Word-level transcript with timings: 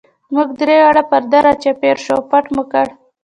موږ 0.33 0.49
درې 0.59 0.77
واړه 0.83 1.03
پر 1.09 1.23
ده 1.31 1.39
را 1.45 1.53
چاپېر 1.63 1.97
شو 2.03 2.13
او 2.17 2.21
پټ 2.29 2.45
مو 2.53 2.63
کړ. 2.71 2.87